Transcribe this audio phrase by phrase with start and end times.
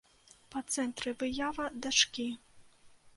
[0.53, 2.25] Па цэнтры выява дачкі.